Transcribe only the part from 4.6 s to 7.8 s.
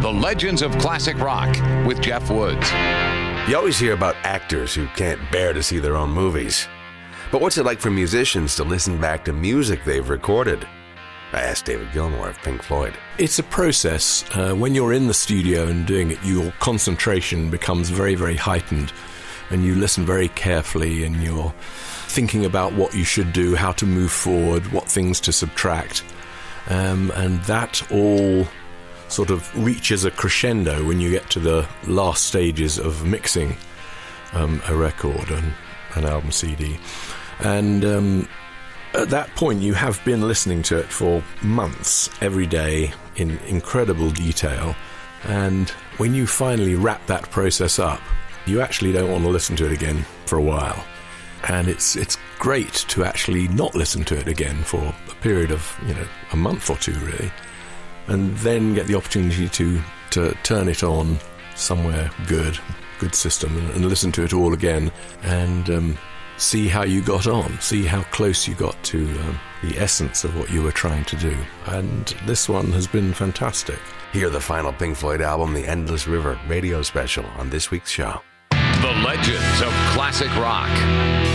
who can't bear to see their own movies. But what's it like